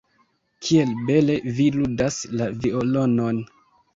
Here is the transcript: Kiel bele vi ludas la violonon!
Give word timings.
Kiel 0.67 0.93
bele 1.09 1.35
vi 1.59 1.67
ludas 1.75 2.17
la 2.39 2.47
violonon! 2.63 3.45